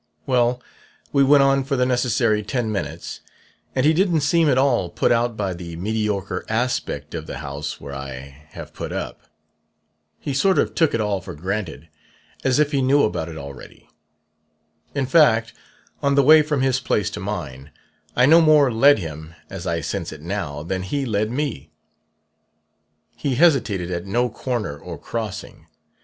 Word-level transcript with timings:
Well, 0.25 0.59
we 1.13 1.23
went 1.23 1.43
on 1.43 1.63
for 1.63 1.75
the 1.75 1.85
necessary 1.85 2.41
ten 2.41 2.71
minutes, 2.71 3.19
and 3.75 3.85
he 3.85 3.93
didn't 3.93 4.21
seem 4.21 4.49
at 4.49 4.57
all 4.57 4.89
put 4.89 5.11
out 5.11 5.37
by 5.37 5.53
the 5.53 5.75
mediocre 5.75 6.43
aspect 6.49 7.13
of 7.13 7.27
the 7.27 7.37
house 7.37 7.79
where 7.79 7.93
I 7.93 8.47
have 8.49 8.73
put 8.73 8.91
up. 8.91 9.21
He 10.17 10.33
sort 10.33 10.57
of 10.57 10.73
took 10.73 10.95
it 10.95 11.01
all 11.01 11.21
for 11.21 11.35
granted 11.35 11.87
as 12.43 12.57
if 12.57 12.71
he 12.71 12.81
knew 12.81 13.03
about 13.03 13.29
it 13.29 13.37
already. 13.37 13.89
In 14.95 15.05
fact, 15.05 15.53
on 16.01 16.15
the 16.15 16.23
way 16.23 16.41
from 16.41 16.61
his 16.61 16.79
place 16.79 17.11
to 17.11 17.19
mine, 17.19 17.69
I 18.15 18.25
no 18.25 18.41
more 18.41 18.71
led 18.71 18.97
him 18.97 19.35
(as 19.51 19.67
I 19.67 19.81
sense 19.81 20.11
it 20.11 20.23
now) 20.23 20.63
than 20.63 20.81
he 20.81 21.05
led 21.05 21.29
me. 21.29 21.69
He 23.15 23.35
hesitated 23.35 23.91
at 23.91 24.07
no 24.07 24.31
corner 24.31 24.75
or 24.79 24.97
crossing. 24.97 25.67